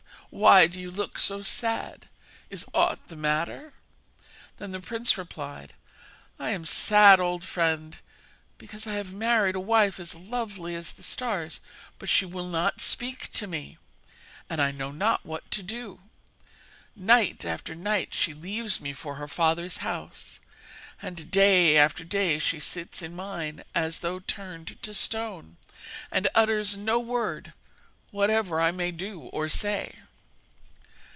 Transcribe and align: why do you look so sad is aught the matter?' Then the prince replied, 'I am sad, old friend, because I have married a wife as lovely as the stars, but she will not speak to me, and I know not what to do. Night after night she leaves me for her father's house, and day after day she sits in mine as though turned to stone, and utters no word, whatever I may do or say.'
why 0.33 0.65
do 0.65 0.79
you 0.79 0.89
look 0.89 1.19
so 1.19 1.41
sad 1.41 2.07
is 2.49 2.65
aught 2.73 3.09
the 3.09 3.17
matter?' 3.17 3.73
Then 4.59 4.71
the 4.71 4.79
prince 4.79 5.17
replied, 5.17 5.73
'I 6.39 6.49
am 6.51 6.65
sad, 6.65 7.19
old 7.19 7.43
friend, 7.43 7.97
because 8.57 8.87
I 8.87 8.93
have 8.93 9.11
married 9.13 9.55
a 9.55 9.59
wife 9.59 9.99
as 9.99 10.15
lovely 10.15 10.73
as 10.73 10.93
the 10.93 11.03
stars, 11.03 11.59
but 11.99 12.07
she 12.07 12.25
will 12.25 12.47
not 12.47 12.79
speak 12.79 13.29
to 13.33 13.45
me, 13.45 13.77
and 14.49 14.61
I 14.61 14.71
know 14.71 14.89
not 14.93 15.25
what 15.25 15.51
to 15.51 15.61
do. 15.63 15.99
Night 16.95 17.43
after 17.43 17.75
night 17.75 18.13
she 18.13 18.31
leaves 18.31 18.79
me 18.79 18.93
for 18.93 19.15
her 19.15 19.27
father's 19.27 19.79
house, 19.79 20.39
and 21.01 21.29
day 21.29 21.75
after 21.77 22.05
day 22.05 22.39
she 22.39 22.57
sits 22.57 23.01
in 23.01 23.17
mine 23.17 23.65
as 23.75 23.99
though 23.99 24.19
turned 24.19 24.81
to 24.81 24.93
stone, 24.93 25.57
and 26.09 26.29
utters 26.33 26.77
no 26.77 26.99
word, 26.99 27.51
whatever 28.11 28.61
I 28.61 28.71
may 28.71 28.91
do 28.91 29.19
or 29.33 29.49
say.' 29.49 29.95